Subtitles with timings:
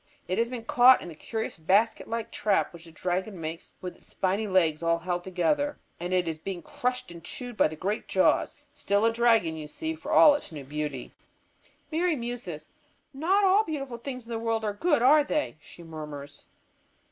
[0.27, 3.95] It has been caught in the curious basket like trap which the dragon makes with
[3.95, 7.75] its spiny legs all held together, and it is being crushed and chewed by the
[7.75, 8.61] great jaws.
[8.73, 11.13] Still a dragon, you see, for all of its new beauty!"
[11.91, 12.67] Mary muses.
[13.13, 16.47] "Not all beautiful things in the world are good, are they?" she murmurs.